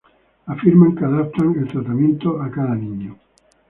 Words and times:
Afirman 0.53 0.95
que 0.95 1.05
adaptan 1.05 1.53
el 1.59 1.67
tratamiento 1.67 2.41
a 2.41 2.49
cada 2.49 2.73
niño. 2.73 3.19